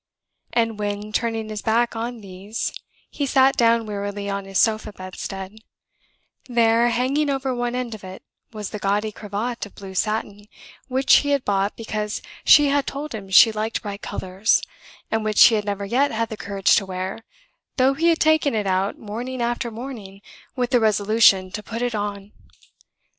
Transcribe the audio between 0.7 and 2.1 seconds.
when, turning his back